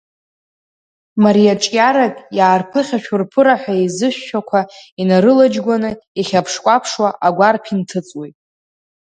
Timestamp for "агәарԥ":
7.27-7.63